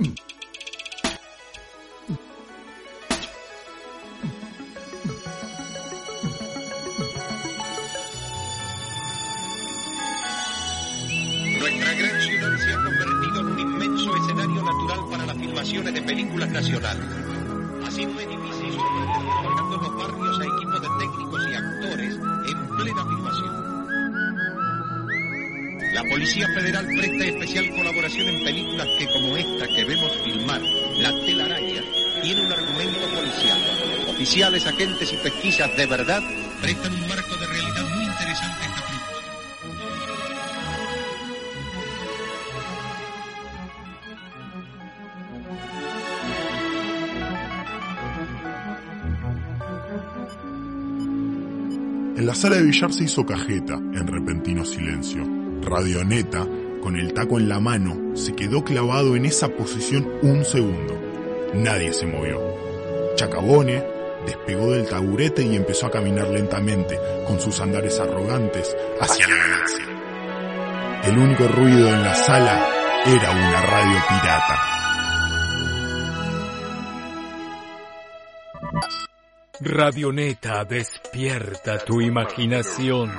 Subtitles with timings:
[0.00, 0.16] Nuestra
[11.92, 16.50] gran ciudad se ha convertido en un inmenso escenario natural para las filmaciones de películas
[16.50, 17.04] nacionales.
[17.86, 18.24] Así fue
[26.10, 30.60] Policía Federal presta especial colaboración en películas que, como esta que vemos filmar,
[30.98, 31.82] La telaraña,
[32.20, 33.58] tiene un argumento policial.
[34.08, 36.20] Oficiales, agentes y pesquisas de verdad
[36.60, 38.80] prestan un marco de realidad muy interesante a esta.
[52.16, 55.29] En la sala de billar se hizo cajeta en repentino silencio.
[55.62, 56.46] Radioneta,
[56.82, 60.98] con el taco en la mano, se quedó clavado en esa posición un segundo.
[61.54, 62.40] Nadie se movió.
[63.16, 63.84] Chacabone
[64.24, 69.84] despegó del taburete y empezó a caminar lentamente, con sus andares arrogantes, hacia la galaxia.
[71.04, 72.68] El único ruido en la sala
[73.06, 74.70] era una radio pirata.
[79.60, 83.10] Radioneta, despierta tu imaginación.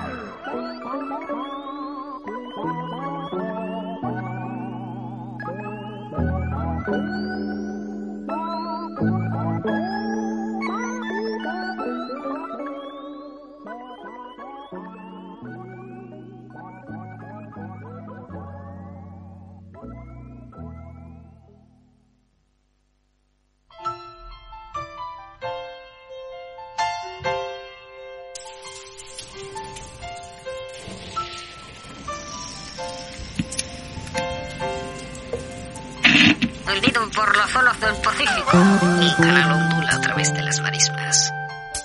[36.81, 38.57] Hundido por los olas del Pacífico.
[38.97, 41.31] Mi canal ondula a través de las marismas.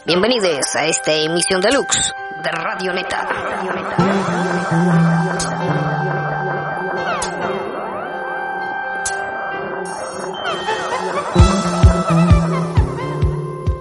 [0.06, 3.28] Bienvenidos a esta emisión deluxe de Radio Neta.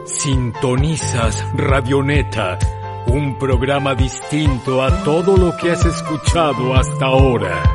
[0.06, 2.60] Sintonizas Radioneta,
[3.08, 7.75] un programa distinto a todo lo que has escuchado hasta ahora.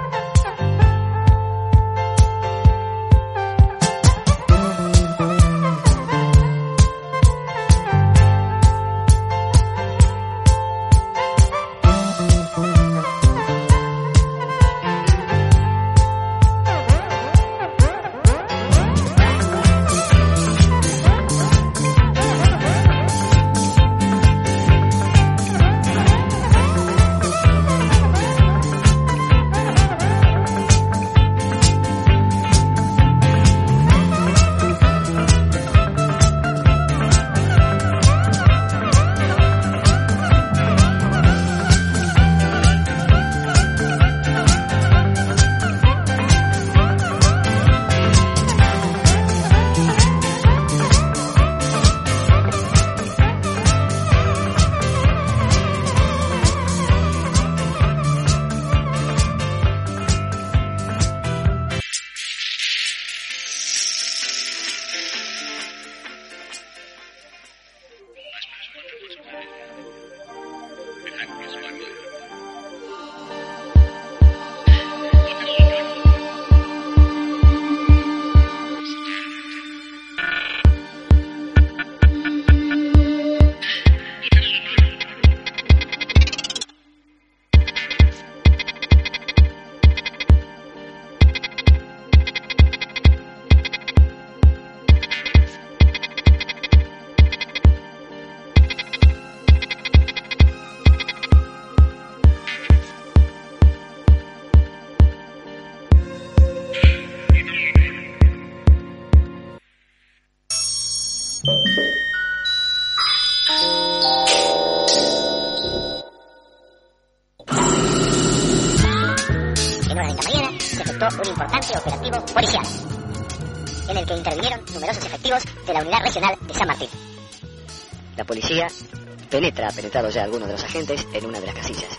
[129.50, 131.96] Penetra, ha penetrado ya algunos de los agentes en una de las casillas.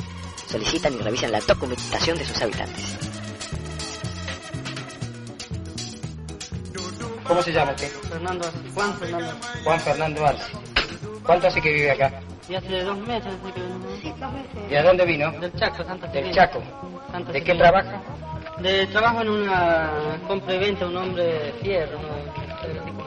[0.48, 2.98] Solicitan y revisan la documentación de sus habitantes.
[7.26, 7.92] ¿Cómo se llama usted?
[8.10, 9.34] Fernando, Juan Fernando.
[9.64, 10.52] Juan Fernando Arce.
[11.26, 12.22] ¿Cuánto hace que vive acá?
[12.50, 14.74] Y hace dos meses así que...
[14.74, 15.32] ¿Y a dónde vino?
[15.32, 16.32] Del Chaco, Santa Del.
[16.32, 16.62] Chaco.
[17.12, 18.02] Santa ¿De qué trabaja?
[18.60, 23.01] De trabajo en una compra y venta, un hombre de fierro, ¿no?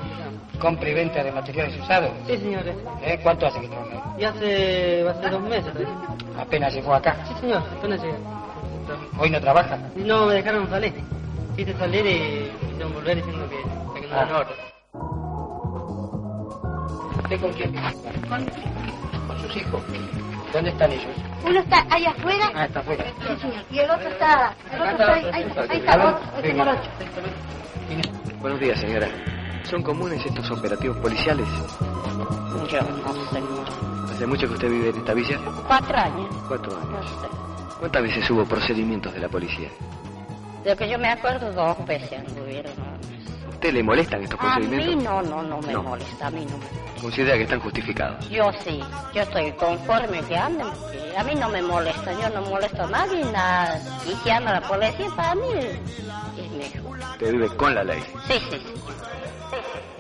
[0.60, 2.10] Compra y venta de materiales usados.
[2.26, 2.74] Sí, señores.
[3.02, 3.18] ¿Eh?
[3.22, 4.14] ¿Cuánto hace que trabaja?
[4.18, 5.72] Y hace, hace dos meses.
[6.38, 7.16] Apenas llegó acá.
[7.28, 8.14] Sí, señor, apenas llegué.
[9.18, 9.78] ¿Hoy no trabaja?
[9.96, 10.92] No me dejaron salir.
[11.56, 14.38] Quise salir y quisieron volver diciendo que, que no era Ah.
[14.40, 14.56] orden.
[17.22, 17.74] ¿Usted con quién?
[19.26, 19.82] Con sus hijos.
[20.52, 21.06] ¿Dónde están ellos?
[21.44, 23.04] Uno está allá afuera, Ah, está afuera.
[23.26, 25.96] sí, señor, y el otro está, el otro está ahí, ahí, ahí está,
[26.72, 26.90] ocho.
[28.40, 29.08] Buenos días, señora.
[29.64, 31.46] ¿Son comunes estos operativos policiales?
[32.70, 33.42] Yo no sé.
[34.12, 35.38] ¿Hace mucho que usted vive en esta villa?
[35.66, 36.34] Cuatro años.
[36.46, 37.10] Cuatro No años.
[37.20, 37.28] sé.
[37.80, 39.68] ¿Cuántas veces hubo procedimientos de la policía?
[40.62, 42.72] De lo que yo me acuerdo, dos veces anduvieron.
[43.50, 45.04] ¿Usted le molestan estos A mí procedimientos?
[45.04, 45.82] no, no, no me No.
[45.82, 48.28] molesta, a mí no me ¿Considera que están justificados?
[48.30, 48.80] Yo sí,
[49.14, 52.86] yo estoy conforme que anden, porque a mí no me molesta, yo no molesto a
[52.86, 53.78] nadie, nada.
[54.06, 55.42] Y que anda la policía, para mí
[56.38, 56.98] es mejor.
[57.12, 58.02] Usted vive con la ley.
[58.26, 58.74] Sí, sí, sí.
[59.54, 59.93] Listen.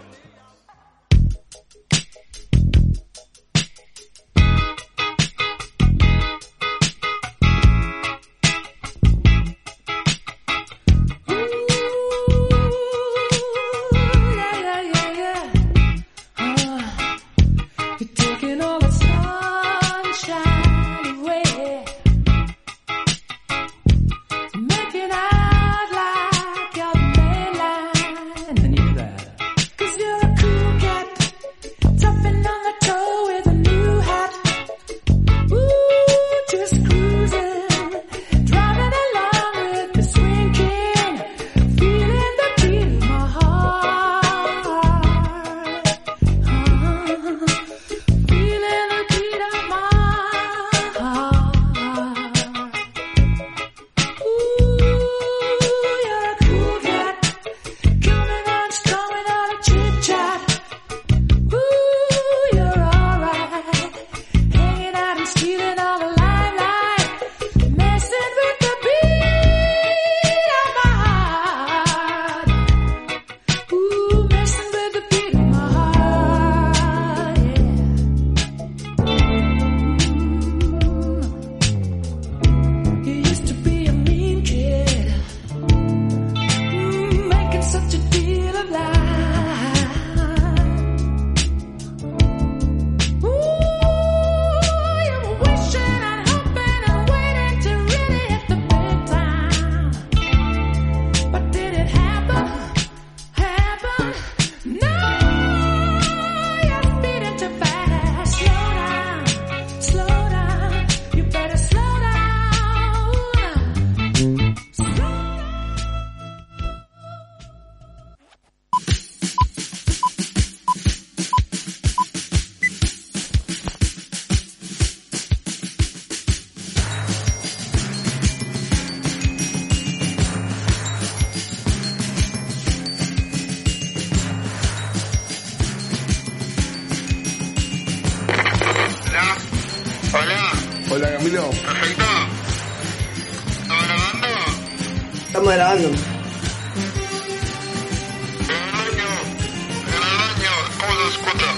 [151.08, 151.50] Escucha?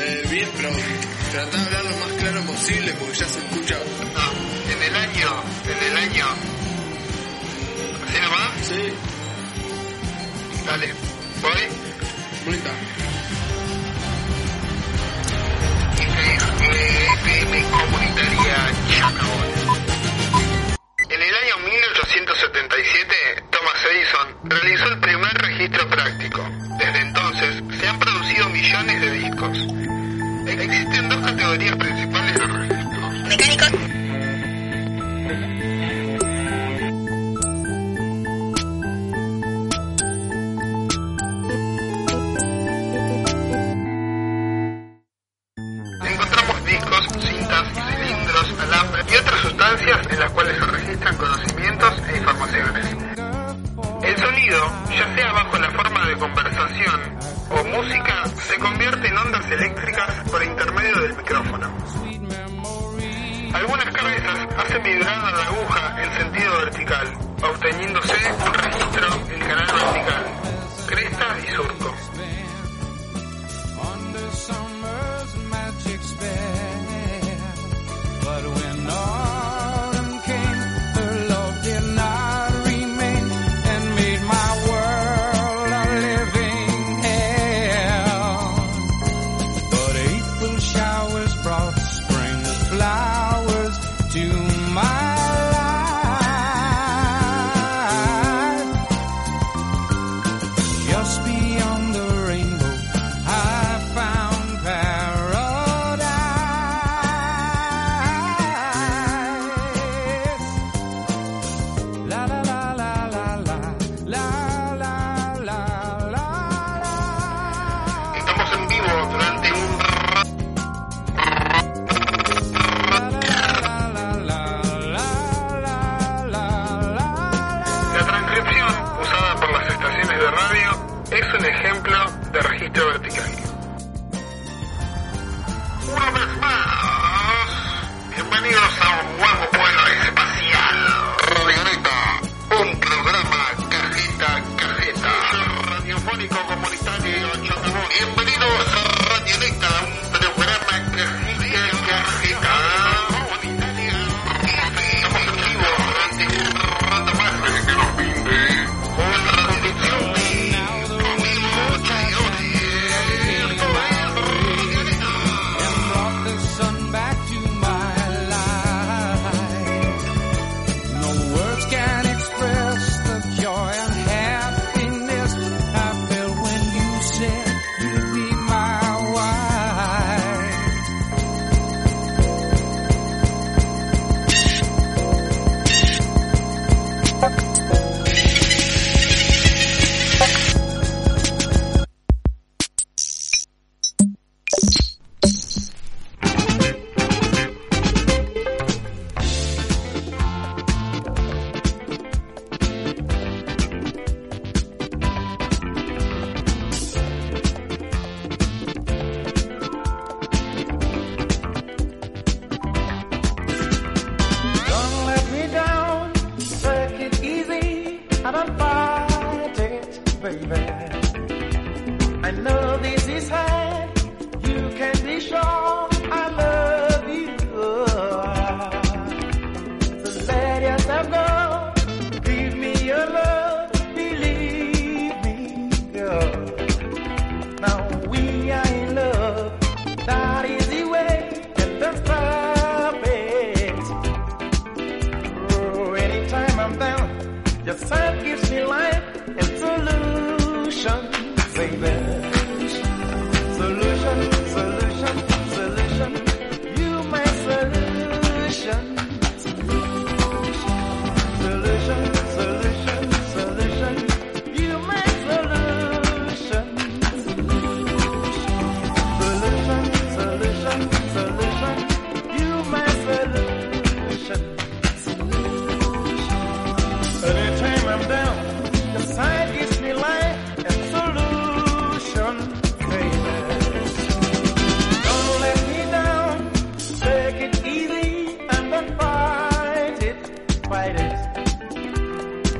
[0.00, 0.70] Eh, bien, pero
[1.32, 3.76] trata de hablar lo más claro posible porque ya se escucha.
[4.14, 4.72] No.
[4.72, 5.42] En el año.
[5.64, 6.26] En el año.
[8.08, 8.50] ¿Así nomás?
[8.62, 8.94] Sí,
[10.66, 10.94] Dale.
[11.42, 11.62] ¿Voy?
[12.44, 12.70] bonita.
[17.16, 19.63] FM Comunitaria Chacabón.
[22.84, 26.53] 1877, Thomas Edison realizó el primer registro práctico.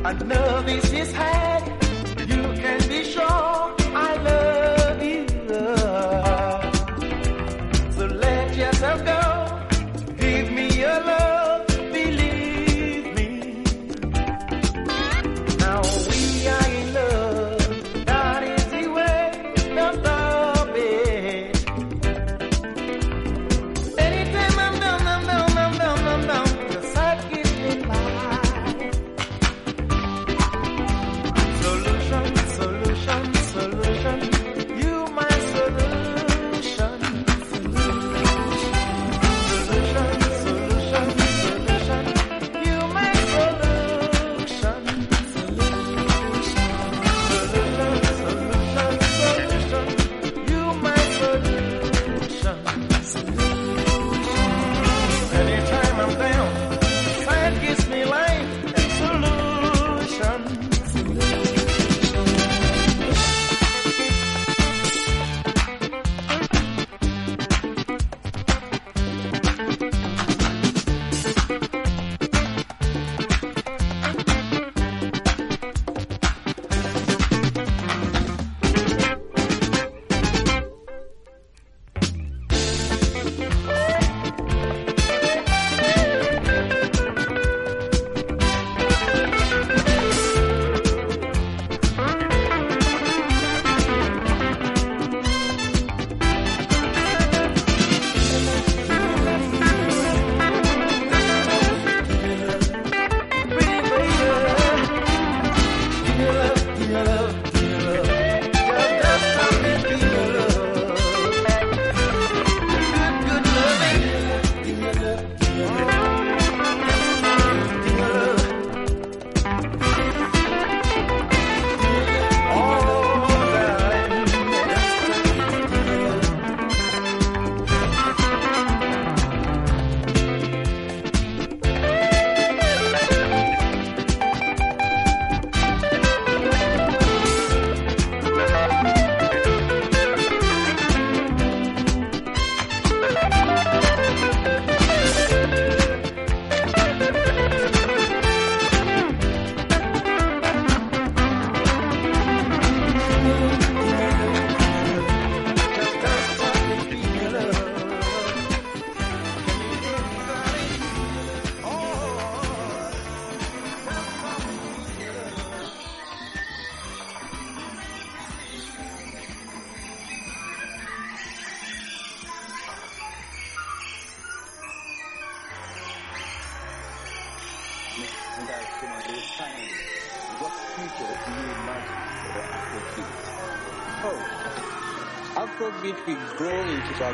[0.05, 1.63] and love is his head.
[2.29, 3.54] You can be sure.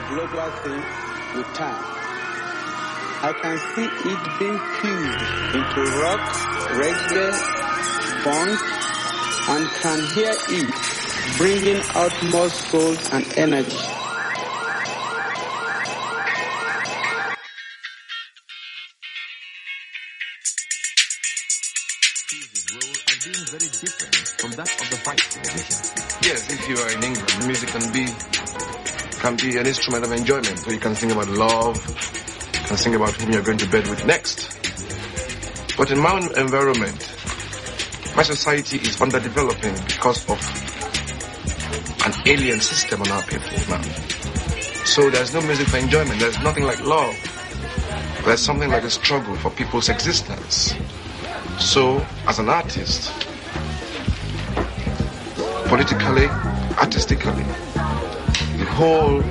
[0.08, 0.82] global thing
[1.36, 1.84] with time.
[3.22, 6.24] I can see it being fused into rock,
[6.80, 7.32] reggae,
[8.24, 8.60] funk,
[9.50, 10.74] and can hear it
[11.36, 13.76] bringing out more soul and energy.
[26.22, 28.39] Yes, if you are in England, music can be
[29.20, 30.58] can be an instrument of enjoyment.
[30.58, 33.86] So you can think about love, you can think about whom you're going to bed
[33.86, 34.48] with next.
[35.76, 36.98] But in my environment,
[38.16, 40.40] my society is underdeveloping because of
[42.06, 43.82] an alien system on our people now.
[44.84, 46.18] So there's no music for enjoyment.
[46.18, 47.14] There's nothing like love.
[48.24, 50.74] There's something like a struggle for people's existence.
[51.58, 53.12] So, as an artist,
[55.68, 56.26] politically,
[56.78, 57.44] artistically,
[58.80, 59.22] whole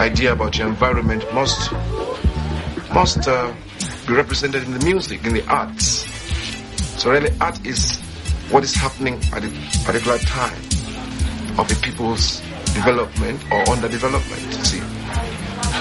[0.00, 1.70] idea about your environment must
[2.94, 3.52] must uh,
[4.06, 6.08] be represented in the music, in the arts.
[6.98, 8.00] So really, art is
[8.50, 9.50] what is happening at a
[9.84, 10.56] particular time
[11.58, 12.40] of a people's
[12.72, 14.48] development or underdevelopment.
[14.64, 14.80] See.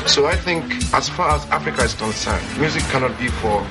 [0.05, 3.65] So I think, as far as Africa is concerned, music cannot be for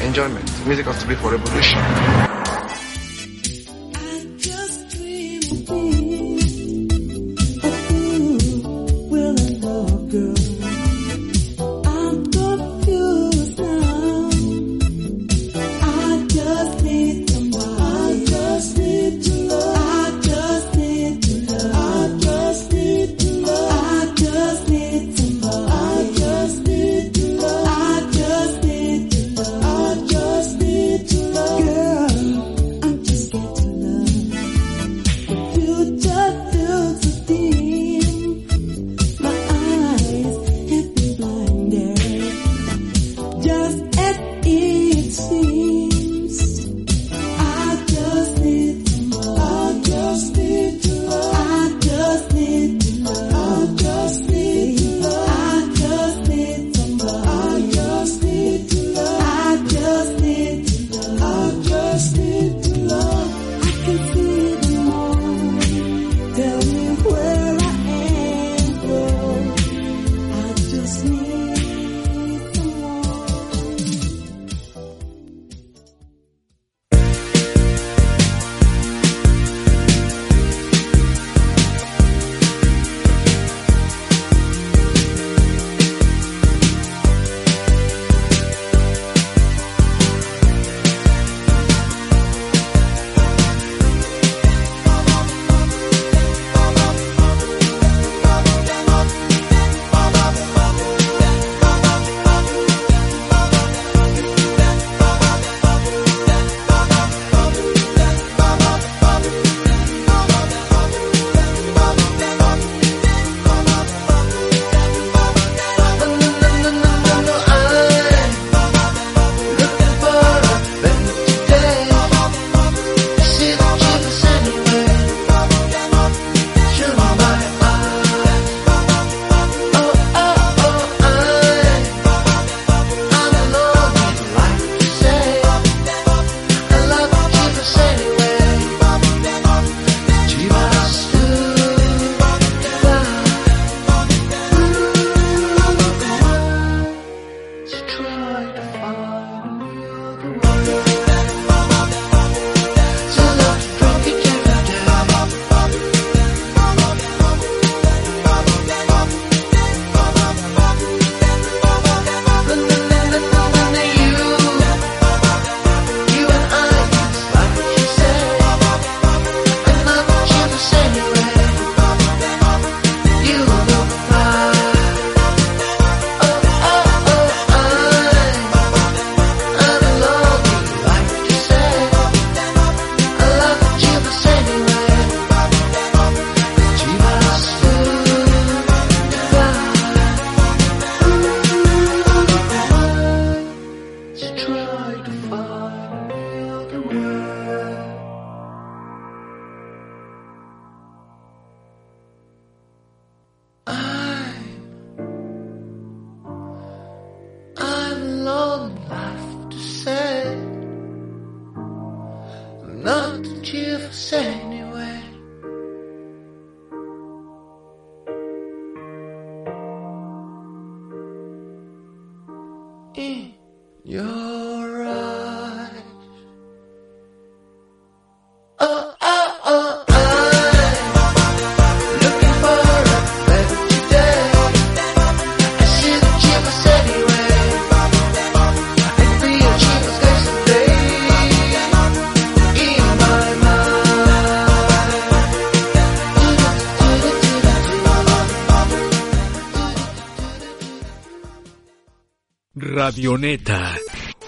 [0.00, 0.46] enjoyment.
[0.66, 2.25] Music has to be for revolution.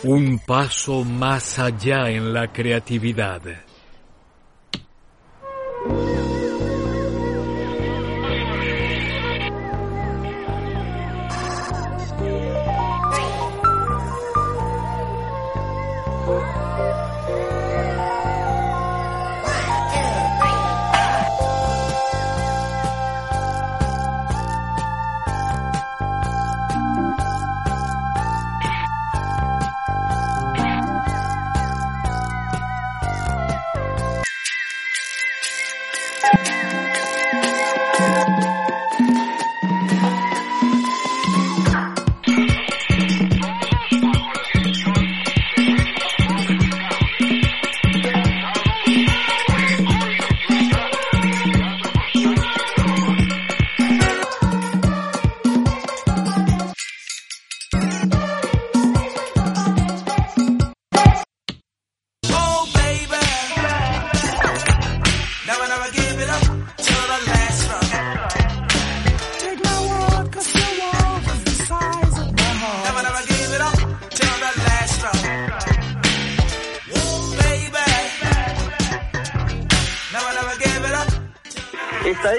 [0.05, 3.68] Un paso más allá en la creatividad.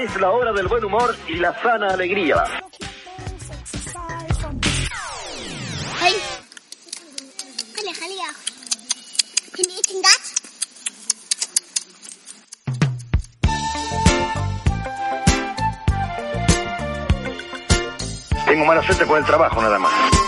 [0.10, 2.44] es la hora del buen humor y la sana alegría.
[6.02, 6.16] Hey.
[18.46, 20.19] Tengo mala suerte con el trabajo nada más.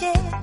[0.00, 0.39] share.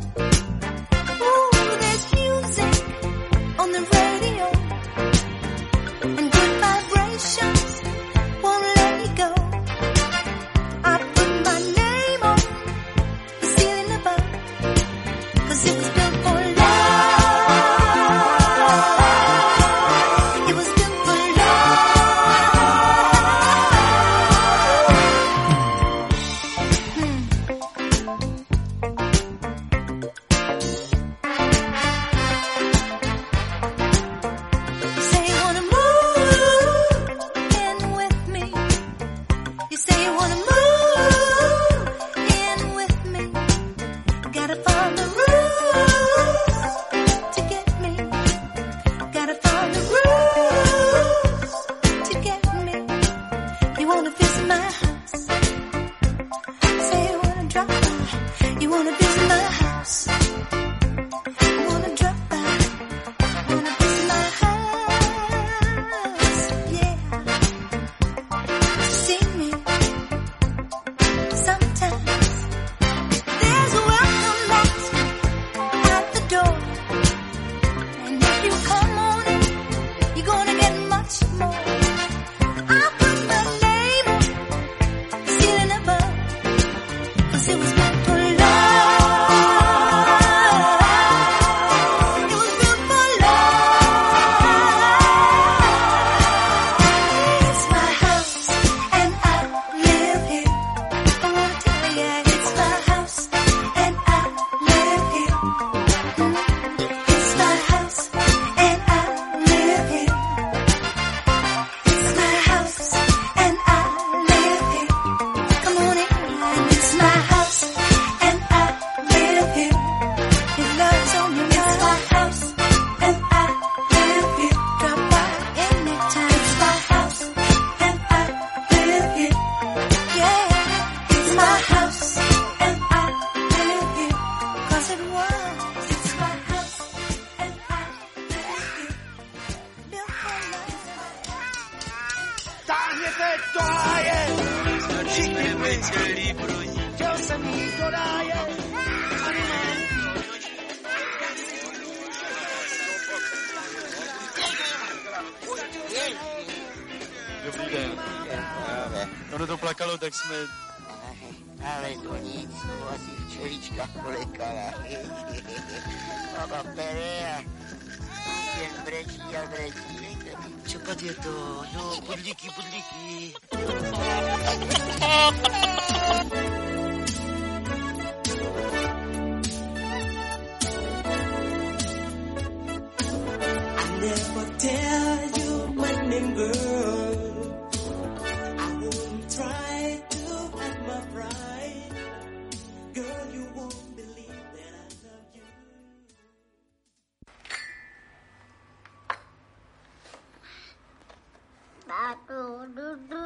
[202.08, 203.17] aku do.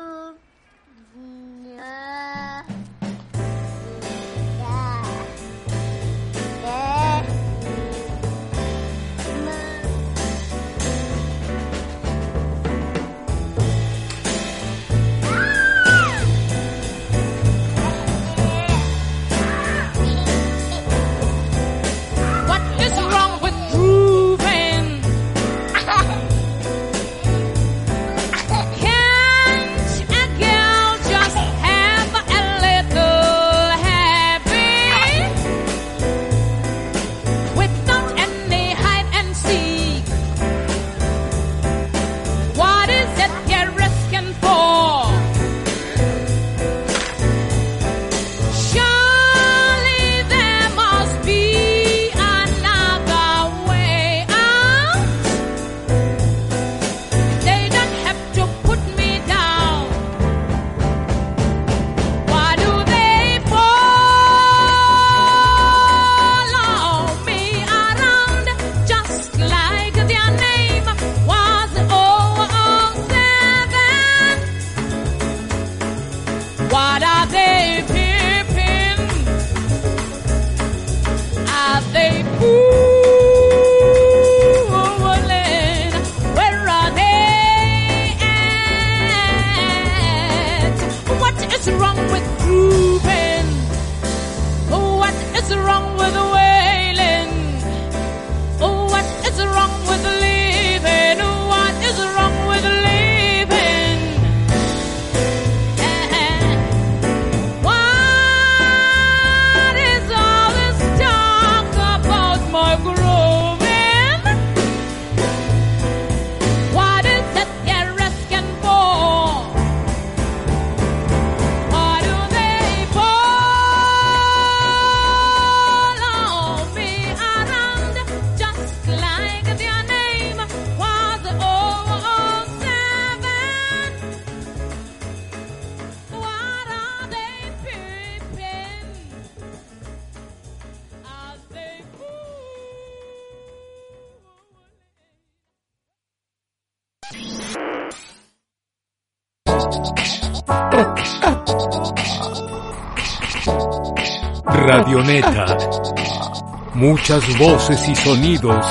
[156.82, 158.66] Muchas voces y sonidos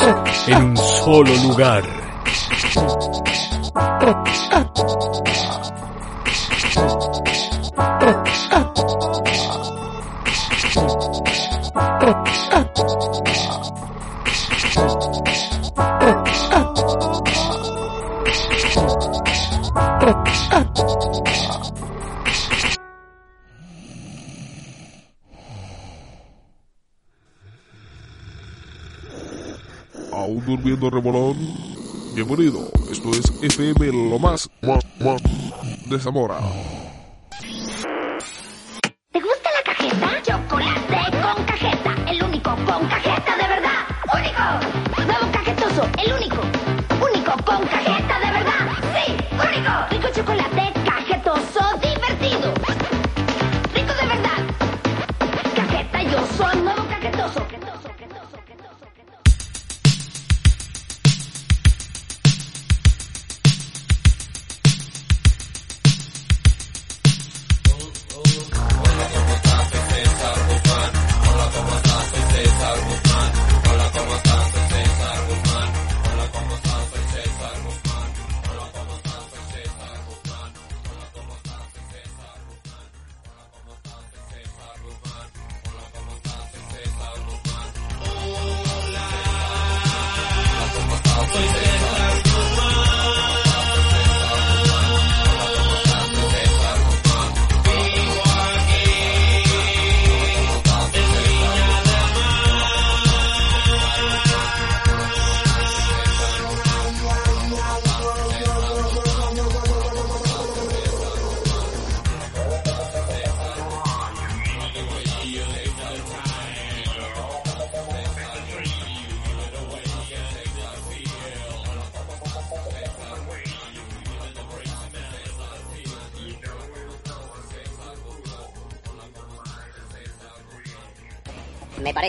[0.48, 1.99] en un solo lugar.
[30.80, 31.36] haciendo revolón.
[32.14, 35.22] Bienvenido, esto es FM Lo Más, más, más
[35.86, 36.38] de Zamora.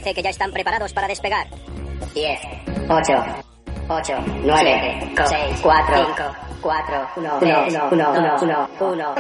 [0.02, 1.48] Parece que ya están preparados para despegar.
[2.14, 2.40] 10,
[2.90, 3.14] 8,
[3.88, 6.08] 8, 9, 6, 4,
[6.62, 9.16] 4, 1, 1, 1, 1, 1, 1.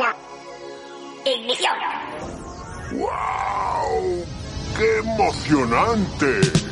[1.25, 1.73] Ignición.
[2.93, 4.25] ¡Wow!
[4.75, 6.70] ¡Qué emocionante!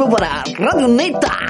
[0.00, 1.49] vivo para Radio Neta.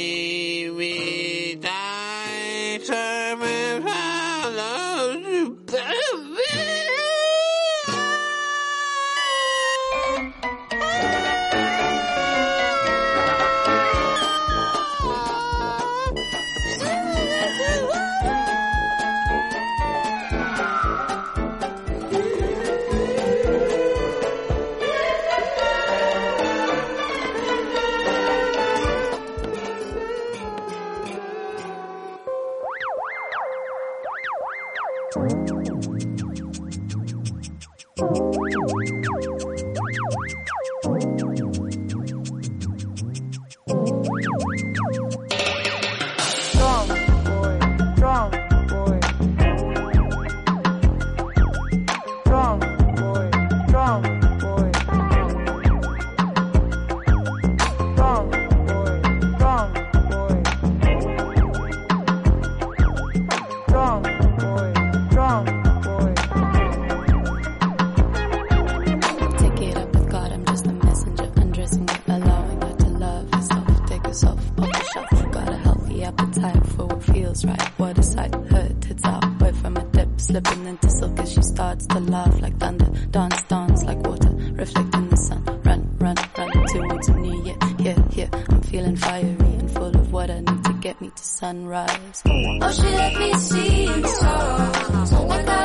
[91.01, 92.23] me to sunrise.
[92.27, 95.60] Oh, she let me see the stars.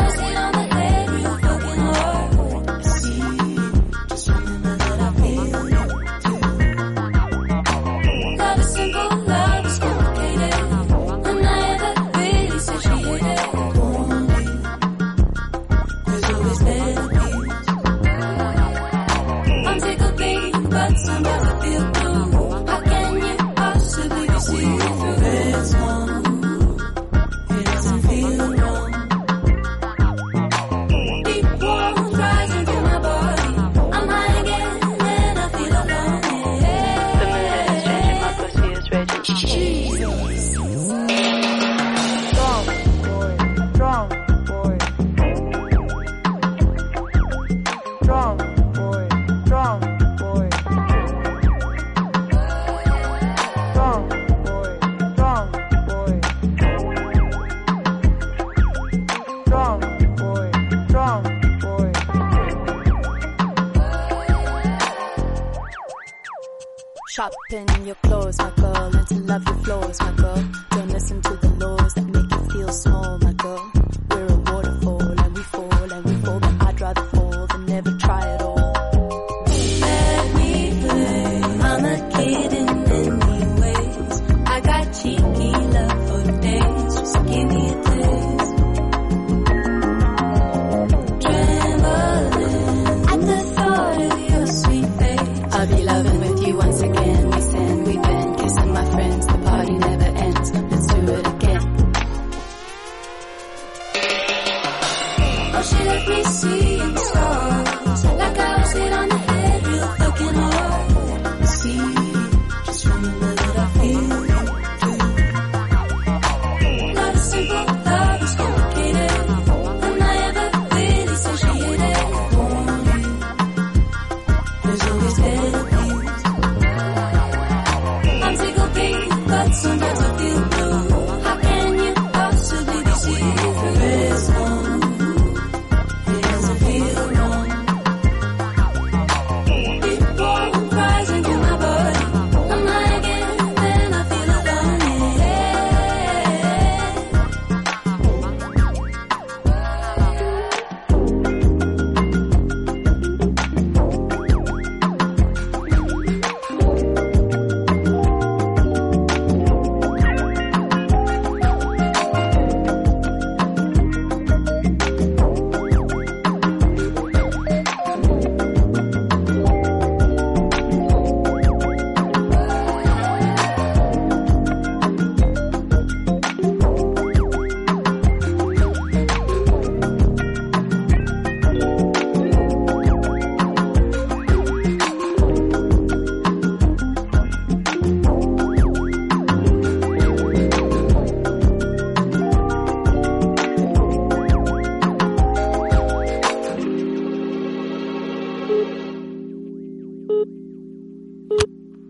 [95.87, 96.16] love it.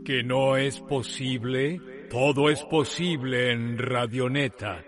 [0.07, 4.85] que no es posible, todo es posible en Radioneta.